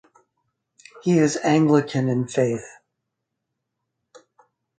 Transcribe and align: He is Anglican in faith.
He 1.03 1.19
is 1.19 1.37
Anglican 1.43 2.09
in 2.09 2.27
faith. 2.27 2.65